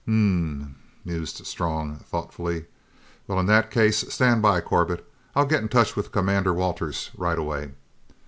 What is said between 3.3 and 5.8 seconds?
in that case, stand by, Corbett. I'll get in